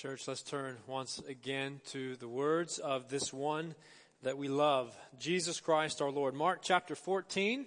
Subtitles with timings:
[0.00, 3.74] Church, let's turn once again to the words of this one
[4.22, 6.32] that we love, Jesus Christ our Lord.
[6.32, 7.66] Mark chapter 14,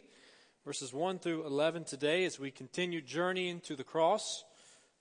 [0.65, 4.43] verses 1 through 11 today as we continue journeying to the cross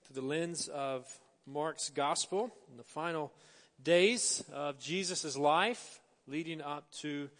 [0.04, 1.06] through the lens of
[1.46, 3.32] Mark's gospel in the final
[3.82, 7.30] days of Jesus' life leading up to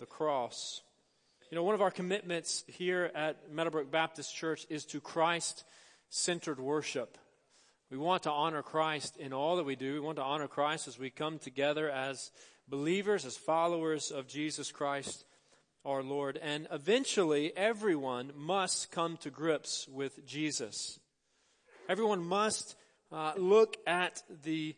[0.00, 0.80] the cross.
[1.52, 5.62] You know, one of our commitments here at Meadowbrook Baptist Church is to Christ
[6.10, 7.16] centered worship.
[7.90, 9.94] We want to honor Christ in all that we do.
[9.94, 12.30] We want to honor Christ as we come together as
[12.68, 15.24] believers, as followers of Jesus Christ
[15.86, 16.36] our Lord.
[16.36, 21.00] And eventually, everyone must come to grips with Jesus.
[21.88, 22.76] Everyone must
[23.10, 24.76] uh, look at the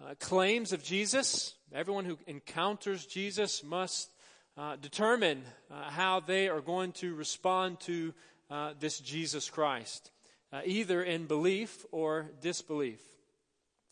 [0.00, 1.54] uh, claims of Jesus.
[1.74, 4.10] Everyone who encounters Jesus must
[4.56, 5.42] uh, determine
[5.72, 8.14] uh, how they are going to respond to
[8.48, 10.12] uh, this Jesus Christ
[10.54, 13.00] uh, either in belief or disbelief.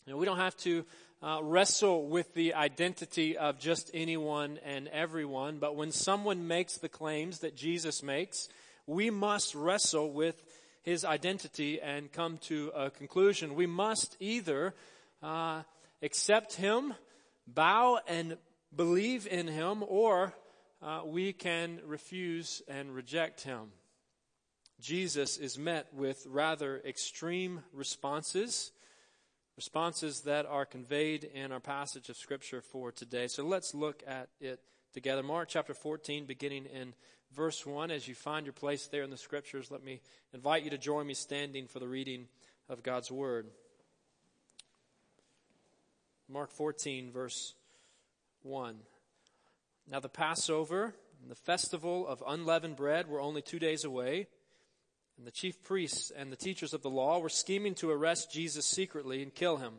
[0.05, 0.85] You know, we don't have to
[1.21, 6.87] uh, wrestle with the identity of just anyone and everyone, but when someone makes the
[6.87, 8.47] claims that Jesus makes,
[8.87, 10.41] we must wrestle with
[10.83, 13.55] his identity and come to a conclusion.
[13.55, 14.73] We must either
[15.21, 15.63] uh,
[16.01, 16.93] accept him,
[17.45, 18.37] bow and
[18.73, 20.33] believe in him, or
[20.81, 23.71] uh, we can refuse and reject him.
[24.83, 28.73] Jesus is met with rather extreme responses,
[29.55, 33.27] responses that are conveyed in our passage of Scripture for today.
[33.27, 34.59] So let's look at it
[34.93, 35.23] together.
[35.23, 36.93] Mark chapter 14, beginning in
[37.33, 37.91] verse 1.
[37.91, 40.01] As you find your place there in the Scriptures, let me
[40.33, 42.27] invite you to join me standing for the reading
[42.67, 43.47] of God's Word.
[46.27, 47.53] Mark 14, verse
[48.41, 48.75] 1.
[49.89, 54.27] Now the Passover and the festival of unleavened bread were only two days away.
[55.17, 58.65] And the chief priests and the teachers of the law were scheming to arrest Jesus
[58.65, 59.73] secretly and kill him.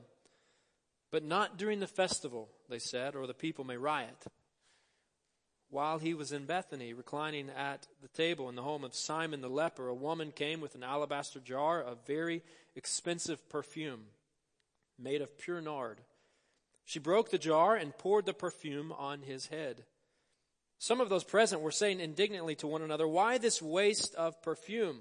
[1.10, 4.24] But not during the festival, they said, or the people may riot.
[5.70, 9.48] While he was in Bethany, reclining at the table in the home of Simon the
[9.48, 12.42] leper, a woman came with an alabaster jar of very
[12.76, 14.04] expensive perfume
[14.98, 16.00] made of pure nard.
[16.84, 19.84] She broke the jar and poured the perfume on his head.
[20.78, 25.00] Some of those present were saying indignantly to one another, Why this waste of perfume?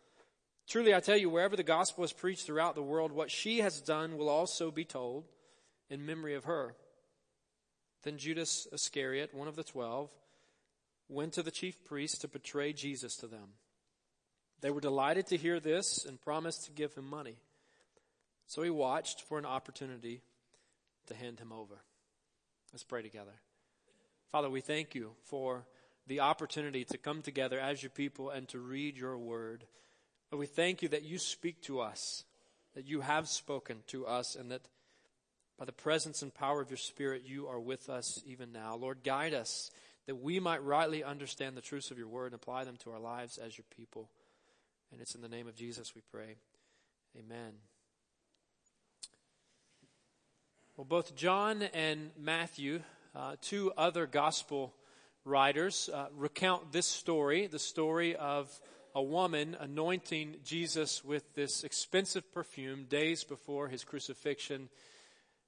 [0.67, 3.81] Truly, I tell you, wherever the gospel is preached throughout the world, what she has
[3.81, 5.25] done will also be told
[5.89, 6.75] in memory of her.
[8.03, 10.09] Then Judas Iscariot, one of the twelve,
[11.09, 13.49] went to the chief priests to betray Jesus to them.
[14.61, 17.35] They were delighted to hear this and promised to give him money.
[18.47, 20.21] So he watched for an opportunity
[21.07, 21.81] to hand him over.
[22.71, 23.33] Let's pray together.
[24.31, 25.65] Father, we thank you for
[26.07, 29.65] the opportunity to come together as your people and to read your word.
[30.31, 32.23] Lord, we thank you that you speak to us,
[32.73, 34.61] that you have spoken to us, and that
[35.59, 38.75] by the presence and power of your Spirit, you are with us even now.
[38.75, 39.71] Lord, guide us
[40.07, 42.99] that we might rightly understand the truths of your word and apply them to our
[42.99, 44.09] lives as your people.
[44.91, 46.37] And it's in the name of Jesus we pray.
[47.19, 47.51] Amen.
[50.77, 52.81] Well, both John and Matthew,
[53.13, 54.73] uh, two other gospel
[55.25, 58.49] writers, uh, recount this story, the story of
[58.93, 64.69] a woman anointing Jesus with this expensive perfume days before his crucifixion,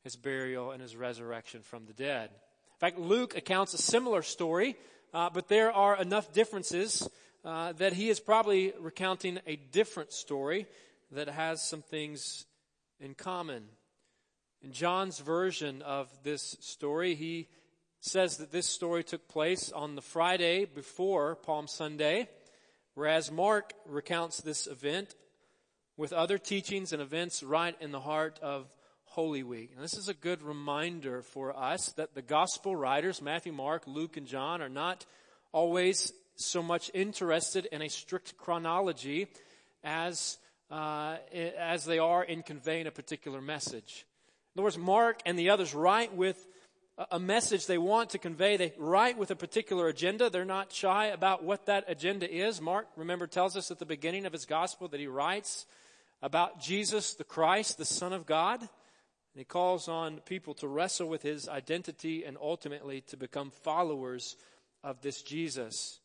[0.04, 2.30] his burial, and his resurrection from the dead.
[2.30, 4.76] In fact, Luke accounts a similar story,
[5.14, 7.08] uh, but there are enough differences
[7.46, 10.66] uh, that he is probably recounting a different story
[11.12, 12.46] that has some things
[13.00, 13.64] in common.
[14.62, 17.48] In John's version of this story, he
[18.00, 22.30] says that this story took place on the Friday before Palm Sunday.
[22.95, 25.16] Whereas Mark recounts this event
[25.98, 28.68] with other teachings and events right in the heart of
[29.06, 29.72] Holy Week.
[29.74, 34.18] And this is a good reminder for us that the gospel writers, Matthew, Mark, Luke,
[34.18, 35.06] and John, are not
[35.51, 39.28] always so much interested in a strict chronology
[39.84, 40.38] as,
[40.72, 41.18] uh,
[41.57, 44.06] as they are in conveying a particular message.
[44.56, 46.48] In other words, Mark and the others write with
[47.12, 48.57] a message they want to convey.
[48.57, 50.30] They write with a particular agenda.
[50.30, 52.62] They're not shy about what that agenda is.
[52.62, 55.66] Mark, remember, tells us at the beginning of his gospel that he writes
[56.22, 58.60] about Jesus the Christ, the Son of God.
[58.60, 64.36] And he calls on people to wrestle with his identity and ultimately to become followers
[64.84, 66.00] of this Jesus.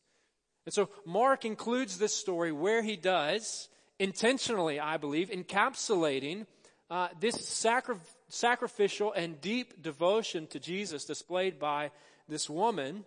[0.64, 3.68] And so Mark includes this story where he does,
[3.98, 6.46] intentionally, I believe, encapsulating
[6.90, 7.96] uh, this sacri-
[8.28, 11.90] sacrificial and deep devotion to Jesus displayed by
[12.28, 13.04] this woman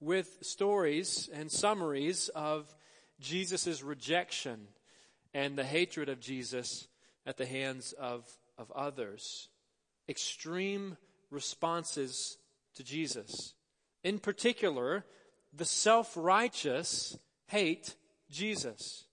[0.00, 2.74] with stories and summaries of
[3.20, 4.66] Jesus' rejection
[5.34, 6.88] and the hatred of Jesus
[7.24, 8.28] at the hands of,
[8.58, 9.48] of others.
[10.08, 10.96] Extreme
[11.30, 12.36] responses
[12.74, 13.54] to Jesus.
[14.02, 15.04] In particular,
[15.52, 17.16] the self-righteous
[17.46, 17.94] hate
[18.30, 19.04] Jesus.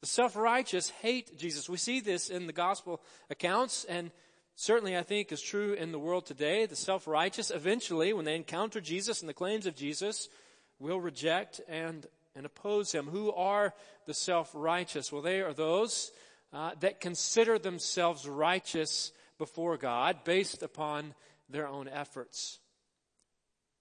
[0.00, 1.68] The self-righteous hate Jesus.
[1.68, 3.00] We see this in the gospel
[3.30, 4.12] accounts and
[4.54, 6.66] certainly I think is true in the world today.
[6.66, 10.28] The self-righteous eventually, when they encounter Jesus and the claims of Jesus,
[10.78, 12.06] will reject and,
[12.36, 13.06] and oppose him.
[13.06, 13.74] Who are
[14.06, 15.10] the self-righteous?
[15.12, 16.12] Well, they are those
[16.52, 21.14] uh, that consider themselves righteous before God based upon
[21.48, 22.60] their own efforts.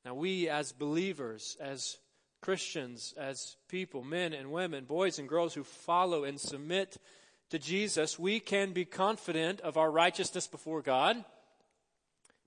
[0.03, 1.97] Now we as believers, as
[2.47, 6.95] Christians, as people, men and women, boys and girls who follow and submit
[7.49, 11.25] to Jesus, we can be confident of our righteousness before God,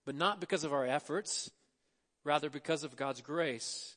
[0.06, 1.50] but not because of our efforts,
[2.24, 3.96] rather because of God's grace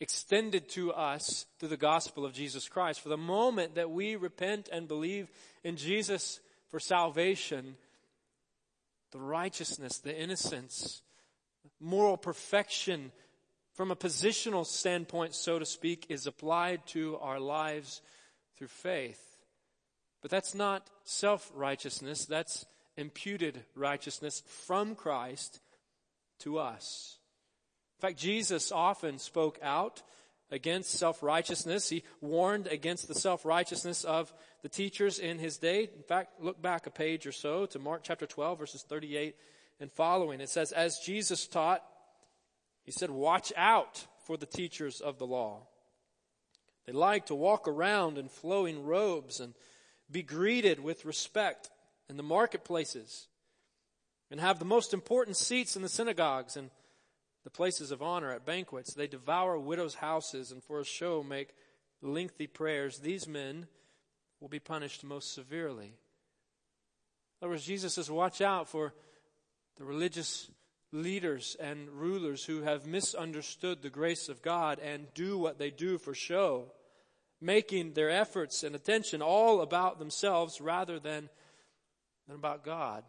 [0.00, 3.02] extended to us through the gospel of Jesus Christ.
[3.02, 5.30] For the moment that we repent and believe
[5.62, 6.40] in Jesus
[6.70, 7.76] for salvation,
[9.12, 11.02] the righteousness, the innocence,
[11.78, 13.12] moral perfection
[13.76, 18.00] from a positional standpoint, so to speak, is applied to our lives
[18.56, 19.36] through faith.
[20.22, 22.24] But that's not self-righteousness.
[22.24, 22.64] That's
[22.96, 25.60] imputed righteousness from Christ
[26.40, 27.18] to us.
[27.98, 30.02] In fact, Jesus often spoke out
[30.50, 31.90] against self-righteousness.
[31.90, 34.32] He warned against the self-righteousness of
[34.62, 35.90] the teachers in his day.
[35.94, 39.36] In fact, look back a page or so to Mark chapter 12 verses 38
[39.80, 40.40] and following.
[40.40, 41.82] It says, as Jesus taught,
[42.86, 45.66] he said, watch out for the teachers of the law.
[46.86, 49.54] They like to walk around in flowing robes and
[50.10, 51.68] be greeted with respect
[52.08, 53.26] in the marketplaces
[54.30, 56.70] and have the most important seats in the synagogues and
[57.42, 58.94] the places of honor at banquets.
[58.94, 61.54] They devour widows' houses and for a show make
[62.02, 63.00] lengthy prayers.
[63.00, 63.66] These men
[64.40, 65.86] will be punished most severely.
[65.86, 68.94] In other words, Jesus says, watch out for
[69.76, 70.48] the religious
[71.02, 75.98] leaders and rulers who have misunderstood the grace of God and do what they do
[75.98, 76.72] for show
[77.40, 81.28] making their efforts and attention all about themselves rather than,
[82.26, 83.04] than about God.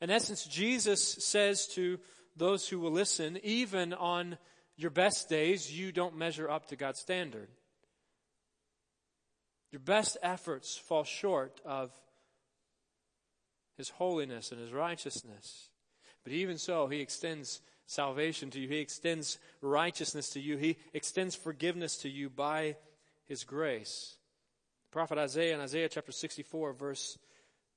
[0.00, 1.98] In essence, Jesus says to
[2.36, 4.36] those who will listen, even on
[4.76, 7.48] your best days, you don't measure up to God's standard.
[9.70, 11.90] Your best efforts fall short of
[13.76, 15.70] His holiness and His righteousness.
[16.24, 18.68] But even so, He extends salvation to you.
[18.68, 20.56] He extends righteousness to you.
[20.56, 22.76] He extends forgiveness to you by
[23.24, 24.16] his grace.
[24.90, 27.18] The prophet Isaiah in Isaiah chapter 64 verse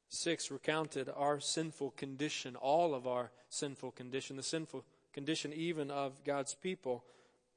[0.10, 6.24] 6 recounted our sinful condition, all of our sinful condition, the sinful condition even of
[6.24, 7.04] God's people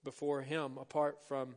[0.02, 1.54] before him apart from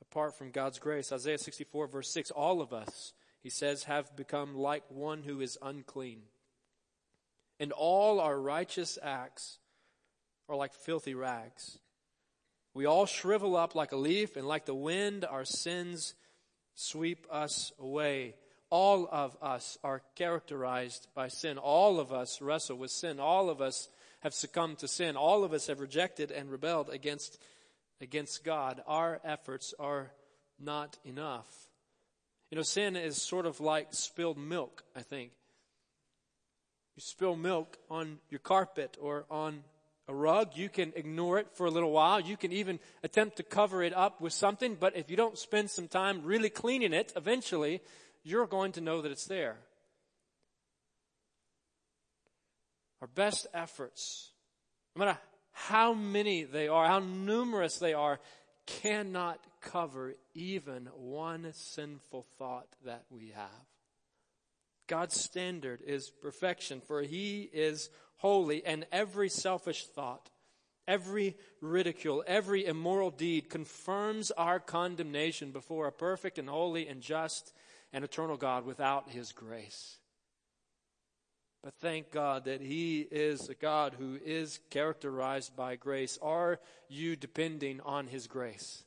[0.00, 1.12] apart from God's grace.
[1.12, 5.58] Isaiah 64 verse 6 all of us he says have become like one who is
[5.60, 6.22] unclean.
[7.60, 9.58] And all our righteous acts
[10.48, 11.78] are like filthy rags.
[12.74, 16.14] We all shrivel up like a leaf, and like the wind, our sins
[16.74, 18.34] sweep us away.
[18.68, 21.58] All of us are characterized by sin.
[21.58, 23.20] All of us wrestle with sin.
[23.20, 23.88] All of us
[24.20, 25.16] have succumbed to sin.
[25.16, 27.38] All of us have rejected and rebelled against,
[28.00, 28.82] against God.
[28.88, 30.10] Our efforts are
[30.58, 31.46] not enough.
[32.50, 35.30] You know, sin is sort of like spilled milk, I think.
[36.96, 39.64] You spill milk on your carpet or on
[40.06, 40.52] a rug.
[40.54, 42.20] You can ignore it for a little while.
[42.20, 45.70] You can even attempt to cover it up with something, but if you don't spend
[45.70, 47.80] some time really cleaning it, eventually
[48.22, 49.56] you're going to know that it's there.
[53.00, 54.30] Our best efforts,
[54.94, 55.18] no matter
[55.52, 58.20] how many they are, how numerous they are,
[58.66, 63.73] cannot cover even one sinful thought that we have.
[64.86, 70.30] God's standard is perfection, for He is holy, and every selfish thought,
[70.86, 77.52] every ridicule, every immoral deed confirms our condemnation before a perfect and holy and just
[77.92, 79.98] and eternal God without His grace.
[81.62, 86.18] But thank God that He is a God who is characterized by grace.
[86.20, 88.84] Are you depending on His grace?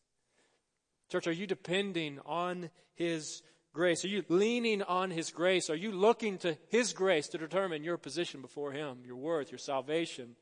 [1.09, 3.41] Church, are you depending on His
[3.77, 4.03] grace?
[4.03, 5.69] Are you leaning on His grace?
[5.69, 9.59] Are you looking to His grace to determine your position before Him, your worth, your
[9.59, 10.35] salvation,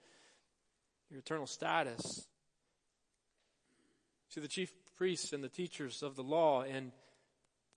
[1.09, 2.27] your eternal status?
[4.29, 6.93] See, the chief priests and the teachers of the law in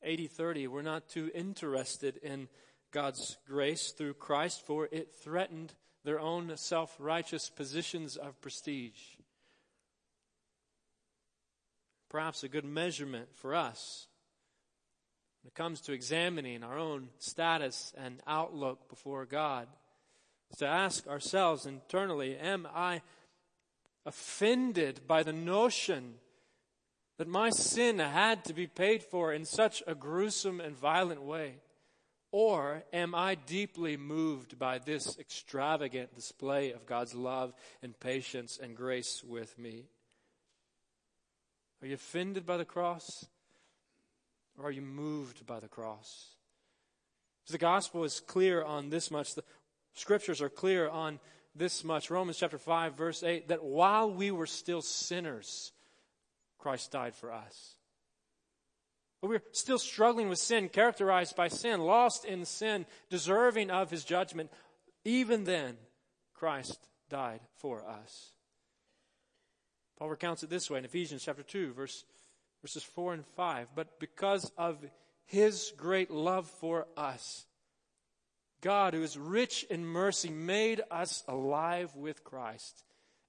[0.09, 2.49] AD 30 were not too interested in
[2.93, 5.75] God's grace through Christ, for it threatened
[6.05, 9.17] their own self righteous positions of prestige.
[12.09, 14.08] Perhaps a good measurement for us
[15.43, 19.69] when it comes to examining our own status and outlook before God
[20.51, 23.03] is to ask ourselves internally Am I
[24.07, 26.15] offended by the notion
[27.19, 31.57] that my sin had to be paid for in such a gruesome and violent way?
[32.31, 38.77] Or am I deeply moved by this extravagant display of God's love and patience and
[38.77, 39.87] grace with me?
[41.81, 43.27] Are you offended by the cross?
[44.59, 46.35] Or are you moved by the cross?
[47.49, 49.35] The gospel is clear on this much.
[49.35, 49.45] The
[49.95, 51.19] scriptures are clear on
[51.55, 52.11] this much.
[52.11, 55.73] Romans chapter 5, verse 8 that while we were still sinners,
[56.59, 57.77] Christ died for us.
[59.21, 64.05] But we're still struggling with sin, characterized by sin, lost in sin, deserving of his
[64.05, 64.51] judgment.
[65.05, 65.77] Even then,
[66.35, 68.33] Christ died for us.
[69.99, 72.05] Paul recounts it this way in Ephesians chapter 2, verse,
[72.63, 73.69] verses 4 and 5.
[73.75, 74.85] But because of
[75.27, 77.47] his great love for us,
[78.61, 82.83] God, who is rich in mercy, made us alive with Christ.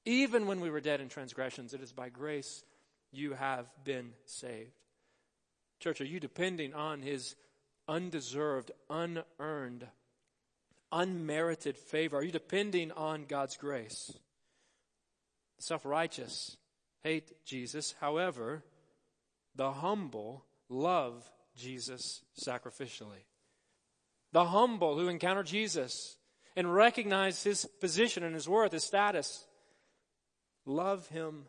[0.06, 2.64] Even when we were dead in transgressions, it is by grace
[3.12, 4.72] you have been saved.
[5.80, 7.36] Church, are you depending on His
[7.88, 9.88] undeserved, unearned,
[10.92, 12.18] unmerited favor?
[12.18, 14.12] Are you depending on God's grace?
[15.58, 16.58] The self righteous
[17.04, 17.96] hate Jesus.
[18.00, 18.64] However,
[19.56, 23.26] the humble love Jesus sacrificially.
[24.32, 26.18] The humble who encounter Jesus
[26.56, 29.46] and recognize his position and his worth, his status,
[30.66, 31.46] love him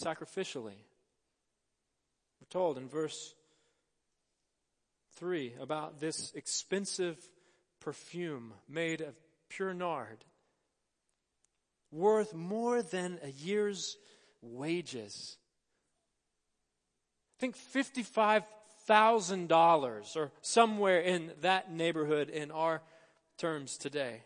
[0.00, 0.76] sacrificially
[2.40, 3.34] We're told in verse
[5.16, 7.18] 3 about this expensive
[7.80, 9.14] perfume made of
[9.48, 10.24] pure nard,
[11.90, 13.96] worth more than a year's
[14.42, 15.36] wages.
[17.38, 22.82] Think $55,000 or somewhere in that neighborhood in our
[23.36, 24.22] terms today.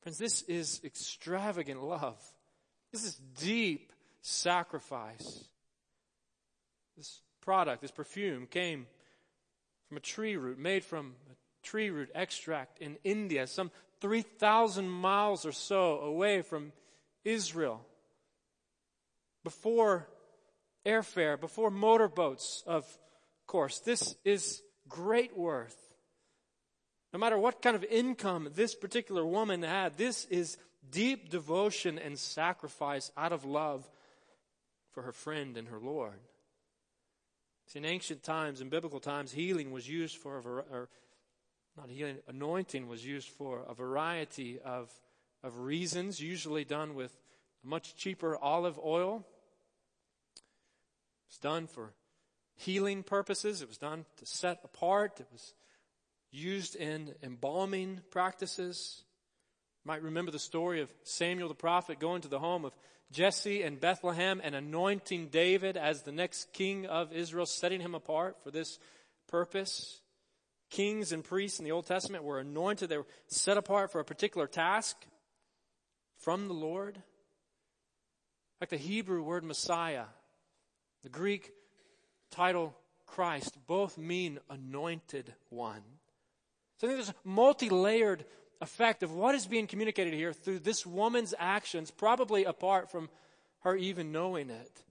[0.00, 2.22] Friends, this is extravagant love.
[2.92, 3.92] This is deep
[4.22, 5.44] sacrifice.
[6.96, 8.86] This product, this perfume, came
[9.88, 11.34] from a tree root, made from a
[11.66, 13.70] tree root extract in India, some
[14.00, 16.72] 3,000 miles or so away from
[17.24, 17.84] Israel.
[19.44, 20.08] Before
[20.88, 22.84] airfare, before motorboats, of
[23.46, 23.80] course.
[23.80, 25.76] This is great worth.
[27.12, 30.56] No matter what kind of income this particular woman had, this is
[30.90, 33.88] deep devotion and sacrifice out of love
[34.92, 36.18] for her friend and her Lord.
[37.68, 40.38] See, in ancient times, in biblical times, healing was used for,
[40.70, 40.88] or
[41.76, 44.90] not healing, anointing was used for a variety of,
[45.42, 47.12] of reasons, usually done with
[47.62, 49.26] much cheaper olive oil.
[51.28, 51.92] Was done for
[52.56, 53.62] healing purposes.
[53.62, 55.20] It was done to set apart.
[55.20, 55.54] It was
[56.30, 59.02] used in embalming practices.
[59.84, 62.72] You might remember the story of Samuel the prophet going to the home of
[63.10, 68.36] Jesse in Bethlehem and anointing David as the next king of Israel, setting him apart
[68.42, 68.78] for this
[69.28, 70.00] purpose.
[70.70, 74.04] Kings and priests in the Old Testament were anointed, they were set apart for a
[74.04, 74.96] particular task
[76.18, 77.02] from the Lord.
[78.60, 80.04] Like the Hebrew word Messiah,
[81.02, 81.52] the Greek
[82.30, 82.74] title
[83.06, 85.82] Christ, both mean anointed one.
[86.78, 88.24] So I think there's a multi layered
[88.60, 93.08] effect of what is being communicated here through this woman's actions, probably apart from
[93.60, 94.84] her even knowing it.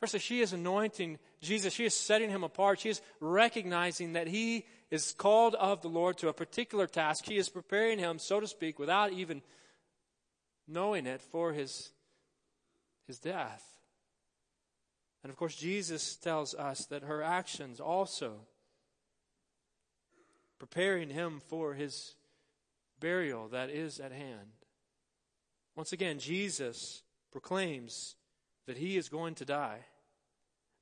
[0.00, 1.74] First, she is anointing Jesus.
[1.74, 2.80] She is setting him apart.
[2.80, 7.26] She is recognizing that he is called of the Lord to a particular task.
[7.26, 9.42] She is preparing him, so to speak, without even
[10.66, 11.90] knowing it for his,
[13.06, 13.62] his death.
[15.22, 18.40] And of course, Jesus tells us that her actions also
[20.58, 22.14] preparing him for his
[23.00, 24.52] burial that is at hand.
[25.76, 28.16] Once again, Jesus proclaims
[28.66, 29.80] that he is going to die.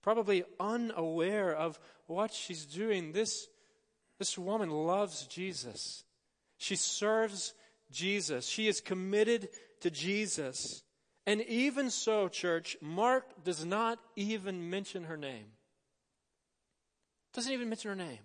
[0.02, 3.48] Probably unaware of what she's doing, this,
[4.18, 6.04] this woman loves Jesus.
[6.56, 7.54] She serves
[7.90, 8.46] Jesus.
[8.46, 9.48] She is committed
[9.80, 10.82] to Jesus.
[11.28, 15.44] And even so, church, Mark does not even mention her name.
[17.34, 18.20] Doesn't even mention her name.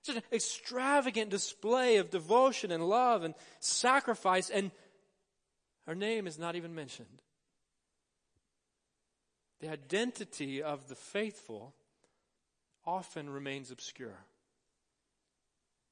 [0.00, 4.72] It's an extravagant display of devotion and love and sacrifice, and
[5.86, 7.22] her name is not even mentioned.
[9.60, 11.72] The identity of the faithful
[12.84, 14.18] often remains obscure.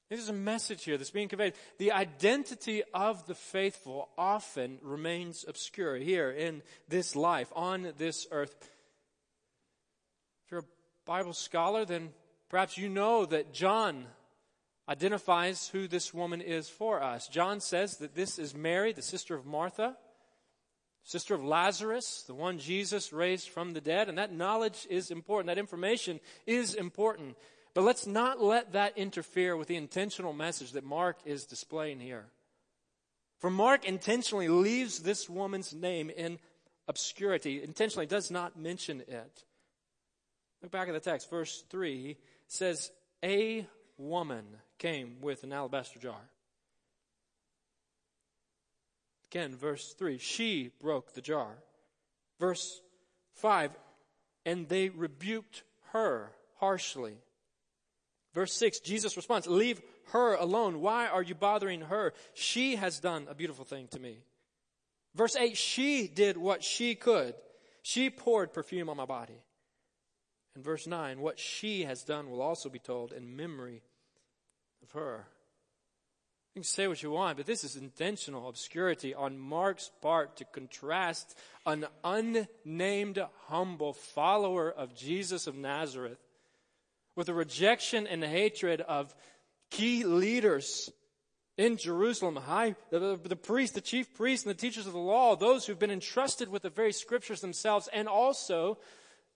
[0.08, 1.54] There's a message here that's being conveyed.
[1.78, 8.54] The identity of the faithful often remains obscure here in this life, on this earth.
[10.44, 10.64] If you're a
[11.06, 12.10] Bible scholar, then
[12.48, 14.06] perhaps you know that John
[14.88, 17.26] identifies who this woman is for us.
[17.26, 19.96] John says that this is Mary, the sister of Martha,
[21.02, 25.48] sister of Lazarus, the one Jesus raised from the dead, and that knowledge is important.
[25.48, 27.36] That information is important.
[27.76, 32.24] But let's not let that interfere with the intentional message that Mark is displaying here.
[33.38, 36.38] For Mark intentionally leaves this woman's name in
[36.88, 39.44] obscurity, intentionally does not mention it.
[40.62, 42.16] Look back at the text, verse 3
[42.46, 42.90] says,
[43.22, 43.66] A
[43.98, 44.46] woman
[44.78, 46.30] came with an alabaster jar.
[49.30, 51.50] Again, verse 3, she broke the jar.
[52.40, 52.80] Verse
[53.34, 53.72] 5,
[54.46, 57.18] and they rebuked her harshly.
[58.36, 59.80] Verse 6, Jesus responds, Leave
[60.12, 60.82] her alone.
[60.82, 62.12] Why are you bothering her?
[62.34, 64.18] She has done a beautiful thing to me.
[65.14, 67.34] Verse 8, she did what she could.
[67.80, 69.40] She poured perfume on my body.
[70.54, 73.80] And verse 9, what she has done will also be told in memory
[74.82, 75.24] of her.
[76.54, 80.44] You can say what you want, but this is intentional obscurity on Mark's part to
[80.44, 86.18] contrast an unnamed, humble follower of Jesus of Nazareth
[87.16, 89.14] with the rejection and hatred of
[89.70, 90.90] key leaders
[91.58, 95.34] in Jerusalem, high, the, the priests, the chief priests, and the teachers of the law,
[95.34, 98.78] those who've been entrusted with the very scriptures themselves, and also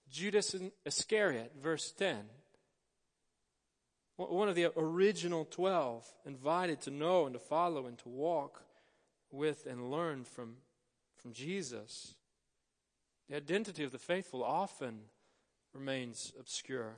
[0.09, 2.17] Judas Iscariot, verse 10.
[4.17, 8.61] One of the original twelve, invited to know and to follow and to walk
[9.31, 10.57] with and learn from,
[11.19, 12.13] from Jesus.
[13.29, 14.99] The identity of the faithful often
[15.73, 16.97] remains obscure.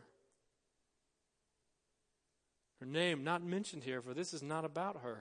[2.84, 5.18] Her name not mentioned here, for this is not about her.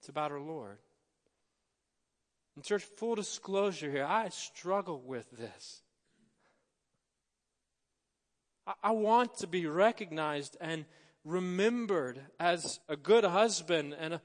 [0.00, 0.78] It's about her Lord.
[2.56, 5.82] And, church, full disclosure here, I struggle with this.
[8.66, 10.86] I, I want to be recognized and
[11.24, 14.22] remembered as a good husband and a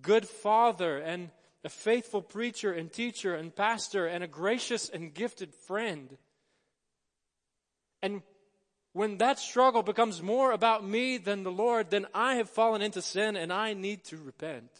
[0.00, 1.28] good father and
[1.62, 6.16] a faithful preacher and teacher and pastor and a gracious and gifted friend.
[8.00, 8.22] And
[8.98, 13.00] when that struggle becomes more about me than the Lord, then I have fallen into
[13.00, 14.72] sin and I need to repent.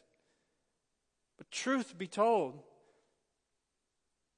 [1.36, 2.60] But truth be told,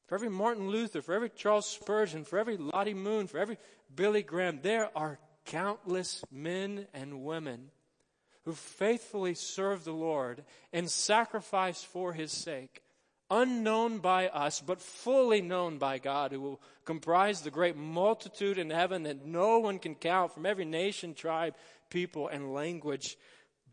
[0.07, 3.57] for every Martin Luther, for every Charles Spurgeon, for every Lottie Moon, for every
[3.95, 7.71] Billy Graham, there are countless men and women
[8.45, 12.83] who faithfully serve the Lord and sacrifice for his sake
[13.31, 18.71] unknown by us, but fully known by God, who will comprise the great multitude in
[18.71, 21.55] heaven that no one can count from every nation, tribe,
[21.91, 23.17] people, and language,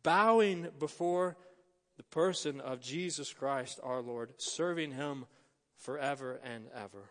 [0.04, 1.36] bowing before
[1.98, 5.26] the person of Jesus Christ our Lord, serving him
[5.78, 7.10] forever and ever.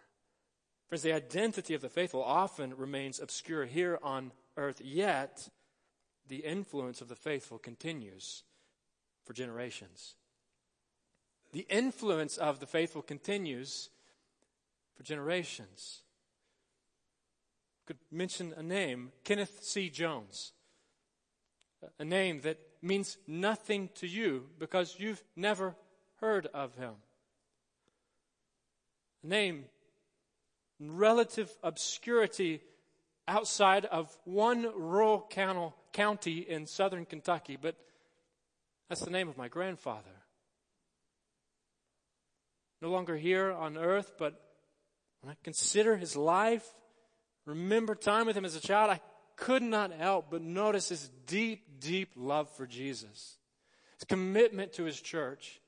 [0.89, 5.49] Friends, the identity of the faithful often remains obscure here on earth, yet
[6.29, 8.45] the influence of the faithful continues
[9.25, 10.15] for generations
[11.57, 13.89] the influence of the faithful continues
[14.95, 16.03] for generations.
[17.87, 19.89] Could mention a name, Kenneth C.
[19.89, 20.53] Jones.
[21.99, 25.75] A name that means nothing to you because you've never
[26.21, 26.93] heard of him.
[29.25, 29.65] A name
[30.79, 32.61] in relative obscurity
[33.27, 35.27] outside of one rural
[35.95, 37.77] county in southern Kentucky, but
[38.91, 40.26] that's the name of my grandfather
[42.87, 44.41] no longer here on earth, but
[45.21, 46.65] when I consider his life,
[47.45, 49.01] remember time with him as a child, I
[49.35, 53.39] could not help but notice his deep, deep love for Jesus,
[53.99, 55.61] his commitment to his church,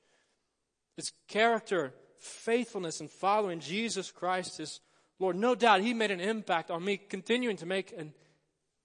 [0.95, 4.79] his character, faithfulness, and following Jesus Christ, his
[5.19, 5.35] Lord.
[5.35, 8.13] No doubt he made an impact on me, continuing to make an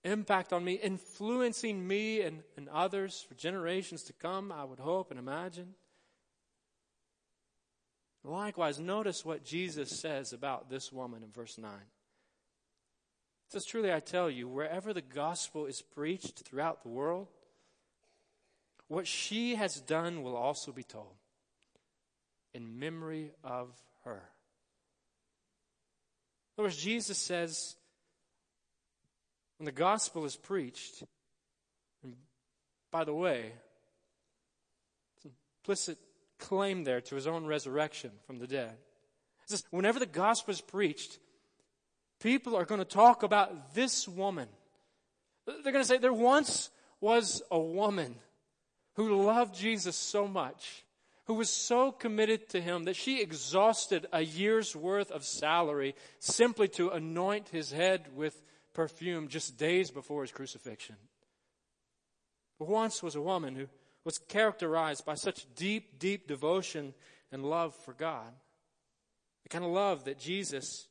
[0.02, 5.12] impact on me, influencing me and, and others for generations to come, I would hope
[5.12, 5.76] and imagine.
[8.24, 11.70] Likewise, notice what Jesus says about this woman in verse 9.
[11.70, 17.28] It says, Truly I tell you, wherever the gospel is preached throughout the world,
[18.88, 21.14] what she has done will also be told
[22.54, 23.68] in memory of
[24.04, 24.22] her.
[26.56, 27.76] In other words, Jesus says,
[29.58, 31.02] when the gospel is preached,
[32.02, 32.14] and
[32.90, 33.52] by the way,
[35.16, 35.98] it's implicit
[36.38, 38.76] claim there to his own resurrection from the dead.
[39.46, 41.18] Says, whenever the gospel is preached,
[42.20, 44.48] people are going to talk about this woman.
[45.46, 46.70] They're going to say, there once
[47.00, 48.16] was a woman
[48.94, 50.84] who loved Jesus so much,
[51.26, 56.68] who was so committed to him that she exhausted a year's worth of salary simply
[56.68, 58.42] to anoint his head with
[58.72, 60.96] perfume just days before his crucifixion.
[62.58, 63.66] But once was a woman who
[64.04, 66.94] was characterized by such deep, deep devotion
[67.32, 68.32] and love for God.
[69.42, 70.86] The kind of love that Jesus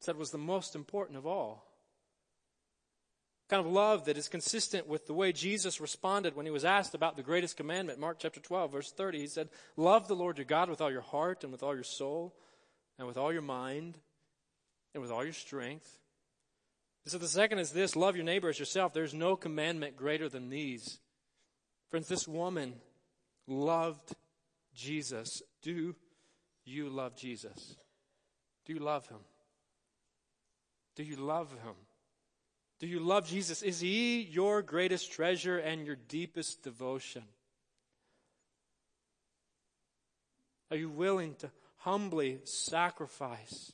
[0.00, 1.66] said was the most important of all.
[3.48, 6.64] The kind of love that is consistent with the way Jesus responded when he was
[6.64, 8.00] asked about the greatest commandment.
[8.00, 9.18] Mark chapter 12, verse 30.
[9.20, 11.84] He said, Love the Lord your God with all your heart and with all your
[11.84, 12.34] soul
[12.98, 13.98] and with all your mind
[14.94, 15.98] and with all your strength.
[17.06, 18.92] So the second is this love your neighbor as yourself.
[18.92, 20.98] There's no commandment greater than these.
[21.90, 22.74] Friends, this woman
[23.46, 24.14] loved
[24.74, 25.42] Jesus.
[25.62, 25.94] Do
[26.64, 27.76] you love Jesus?
[28.64, 29.20] Do you love him?
[30.96, 31.74] Do you love him?
[32.80, 33.62] Do you love Jesus?
[33.62, 37.24] Is he your greatest treasure and your deepest devotion?
[40.70, 43.72] Are you willing to humbly sacrifice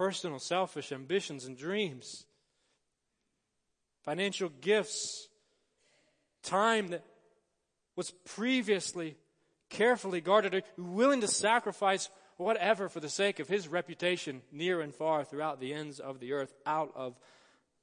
[0.00, 2.24] personal, selfish ambitions and dreams,
[4.02, 5.28] financial gifts,
[6.42, 7.04] time that
[7.96, 9.14] was previously
[9.68, 10.54] carefully guarded?
[10.54, 12.08] Are willing to sacrifice
[12.38, 16.32] whatever for the sake of his reputation near and far throughout the ends of the
[16.32, 17.14] earth out of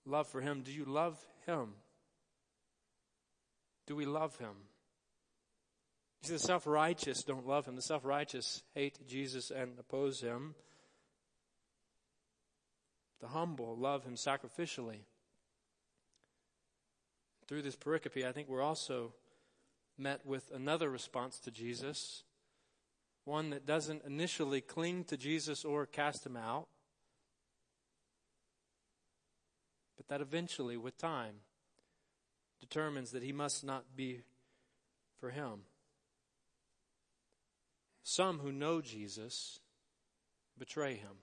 [0.03, 0.63] love for him?
[0.63, 1.75] Do you love him?
[3.85, 4.55] Do we love him?
[6.23, 7.75] You see, the self righteous don't love him.
[7.75, 10.55] The self righteous hate Jesus and oppose him.
[13.21, 14.99] The humble love him sacrificially.
[17.47, 19.13] Through this pericope, I think we're also
[19.97, 22.23] met with another response to Jesus,
[23.25, 26.67] one that doesn't initially cling to Jesus or cast him out,
[29.95, 31.37] but that eventually, with time,
[32.59, 34.21] determines that he must not be
[35.19, 35.61] for him.
[38.03, 39.59] Some who know Jesus
[40.57, 41.17] betray him.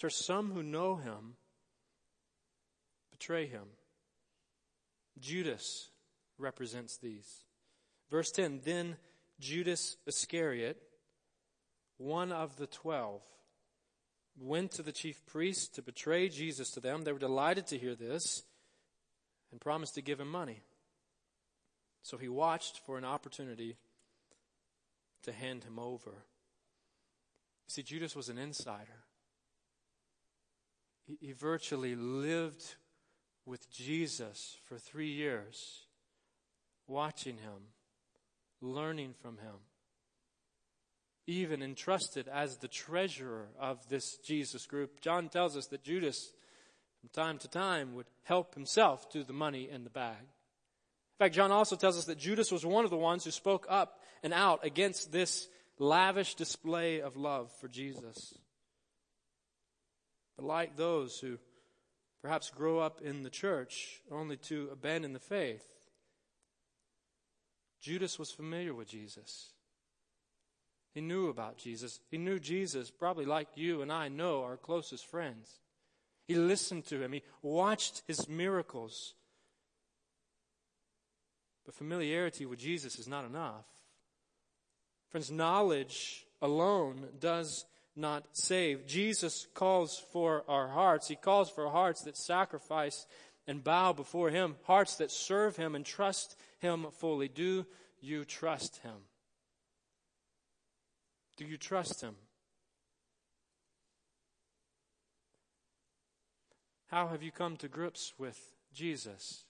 [0.00, 1.34] There's some who know him
[3.10, 3.64] betray him.
[5.18, 5.90] Judas
[6.38, 7.44] represents these.
[8.10, 8.96] Verse 10 Then
[9.38, 10.80] Judas Iscariot,
[11.98, 13.20] one of the twelve,
[14.38, 17.02] went to the chief priests to betray Jesus to them.
[17.02, 18.42] They were delighted to hear this
[19.52, 20.62] and promised to give him money.
[22.02, 23.76] So he watched for an opportunity
[25.24, 26.24] to hand him over.
[27.68, 28.99] See, Judas was an insider
[31.20, 32.76] he virtually lived
[33.46, 35.86] with Jesus for three years,
[36.86, 37.72] watching him,
[38.60, 39.56] learning from him,
[41.26, 45.00] even entrusted as the treasurer of this Jesus group.
[45.00, 46.32] John tells us that Judas,
[47.00, 50.20] from time to time, would help himself to the money in the bag.
[50.20, 53.66] In fact, John also tells us that Judas was one of the ones who spoke
[53.68, 58.34] up and out against this lavish display of love for Jesus.
[60.42, 61.38] Like those who
[62.22, 65.66] perhaps grow up in the church only to abandon the faith,
[67.80, 69.50] Judas was familiar with Jesus.
[70.92, 72.00] He knew about Jesus.
[72.10, 75.60] He knew Jesus, probably like you and I know, our closest friends.
[76.26, 77.12] He listened to him.
[77.12, 79.14] He watched his miracles.
[81.64, 83.66] But familiarity with Jesus is not enough.
[85.10, 87.64] Friends, knowledge alone does
[88.00, 88.86] not save.
[88.86, 91.08] Jesus calls for our hearts.
[91.08, 93.06] He calls for hearts that sacrifice
[93.46, 97.28] and bow before Him, hearts that serve Him and trust Him fully.
[97.28, 97.66] Do
[98.00, 98.96] you trust Him?
[101.36, 102.16] Do you trust Him?
[106.90, 108.38] How have you come to grips with
[108.74, 109.44] Jesus?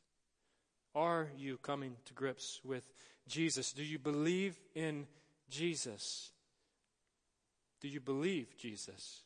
[0.95, 2.93] Are you coming to grips with
[3.27, 3.73] Jesus?
[3.73, 5.07] Do you believe in
[5.49, 6.33] Jesus?
[7.81, 9.23] Do you believe Jesus?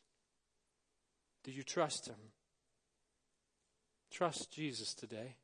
[1.43, 2.15] Do you trust Him?
[4.11, 5.35] Trust Jesus today.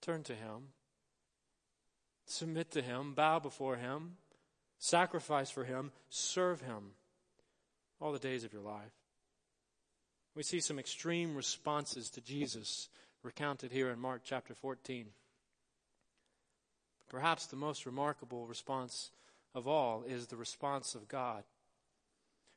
[0.00, 0.72] Turn to Him.
[2.26, 3.14] Submit to Him.
[3.14, 4.16] Bow before Him.
[4.78, 5.92] Sacrifice for Him.
[6.08, 6.92] Serve Him
[8.00, 8.92] all the days of your life.
[10.34, 12.88] We see some extreme responses to Jesus
[13.22, 15.06] recounted here in Mark chapter 14.
[17.08, 19.10] Perhaps the most remarkable response
[19.54, 21.44] of all is the response of God,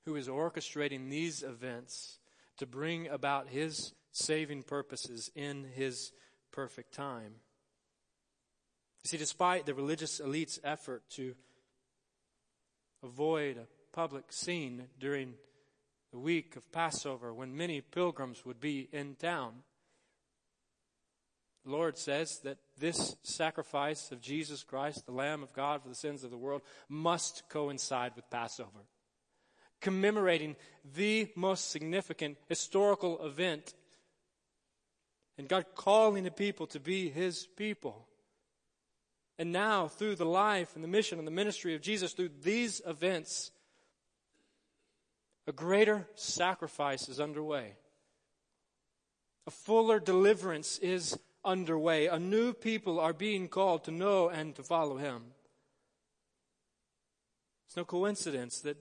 [0.05, 2.19] who is orchestrating these events
[2.57, 6.11] to bring about his saving purposes in his
[6.51, 7.33] perfect time.
[9.03, 11.35] You see, despite the religious elite's effort to
[13.03, 15.35] avoid a public scene during
[16.11, 19.63] the week of Passover when many pilgrims would be in town,
[21.67, 26.23] Lord says that this sacrifice of Jesus Christ, the Lamb of God for the sins
[26.23, 28.85] of the world, must coincide with Passover,
[29.81, 30.55] commemorating
[30.95, 33.73] the most significant historical event
[35.37, 38.07] and God calling the people to be His people.
[39.37, 42.81] And now, through the life and the mission and the ministry of Jesus, through these
[42.87, 43.51] events,
[45.45, 47.73] a greater sacrifice is underway.
[49.45, 52.07] A fuller deliverance is underway.
[52.07, 55.23] A new people are being called to know and to follow him.
[57.65, 58.77] It's no coincidence that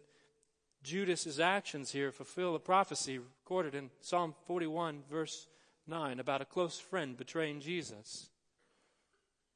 [0.83, 5.47] Judas's actions here fulfill a prophecy recorded in Psalm 41 verse
[5.87, 8.29] 9 about a close friend betraying Jesus.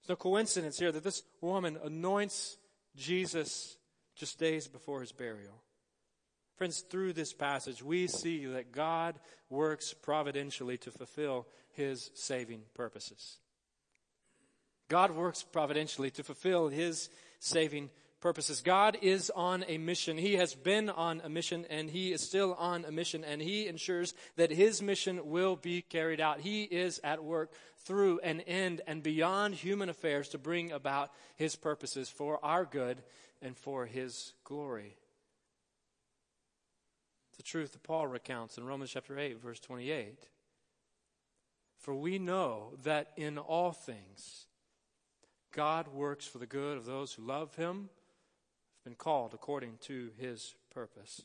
[0.00, 2.56] It's no coincidence here that this woman anoints
[2.96, 3.76] Jesus
[4.16, 5.62] just days before his burial.
[6.60, 9.18] Friends, through this passage, we see that God
[9.48, 13.38] works providentially to fulfill his saving purposes.
[14.90, 17.88] God works providentially to fulfill his saving
[18.20, 18.60] purposes.
[18.60, 20.18] God is on a mission.
[20.18, 23.66] He has been on a mission and he is still on a mission and he
[23.66, 26.40] ensures that his mission will be carried out.
[26.40, 27.54] He is at work
[27.86, 32.98] through and in and beyond human affairs to bring about his purposes for our good
[33.40, 34.98] and for his glory
[37.40, 40.28] the truth that Paul recounts in Romans chapter 8, verse 28.
[41.78, 44.44] For we know that in all things
[45.50, 47.88] God works for the good of those who love him,
[48.74, 51.22] have been called according to his purpose.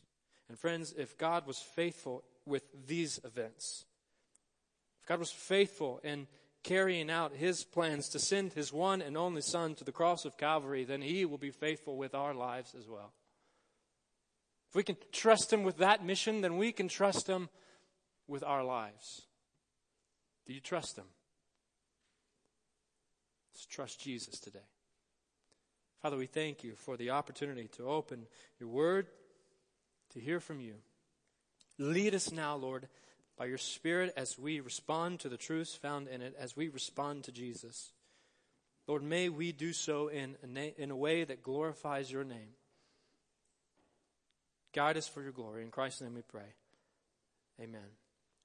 [0.47, 3.83] And friends, if God was faithful with these events,
[5.01, 6.27] if God was faithful in
[6.63, 10.37] carrying out his plans to send his one and only Son to the cross of
[10.37, 13.11] Calvary, then he will be faithful with our lives as well.
[14.75, 17.47] If we can trust Him with that mission, then we can trust Him
[18.27, 19.21] with our lives.
[20.45, 21.05] Do you trust Him?
[23.53, 24.67] Let's trust Jesus today.
[26.01, 28.27] Father, we thank you for the opportunity to open
[28.59, 29.07] your word,
[30.11, 30.73] to hear from you.
[31.77, 32.89] Lead us now, Lord,
[33.37, 37.23] by your Spirit as we respond to the truths found in it, as we respond
[37.23, 37.93] to Jesus.
[38.87, 42.55] Lord, may we do so in a, na- in a way that glorifies your name.
[44.75, 45.63] Guide us for your glory.
[45.63, 46.53] In Christ's name we pray.
[47.61, 48.04] Amen.